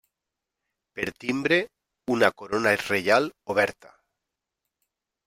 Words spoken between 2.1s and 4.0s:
una corona reial oberta.